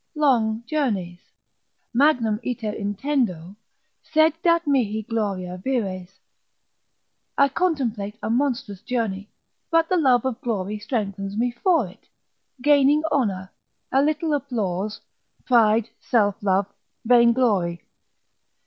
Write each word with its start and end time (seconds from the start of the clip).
Long 0.15 0.63
journeys, 0.65 1.19
Magnum 1.93 2.39
iter 2.43 2.71
intendo, 2.73 3.55
sed 4.01 4.33
dat 4.41 4.65
mihi 4.65 5.03
gloria 5.03 5.61
vires, 5.63 6.19
I 7.37 7.47
contemplate 7.49 8.17
a 8.23 8.31
monstrous 8.31 8.81
journey, 8.81 9.29
but 9.69 9.89
the 9.89 9.97
love 9.97 10.25
of 10.25 10.41
glory 10.41 10.79
strengthens 10.79 11.37
me 11.37 11.51
for 11.51 11.85
it, 11.87 12.07
gaining 12.63 13.03
honour, 13.11 13.51
a 13.91 14.01
little 14.01 14.33
applause, 14.33 15.01
pride, 15.45 15.91
self 15.99 16.41
love, 16.41 16.65
vainglory. 17.05 17.83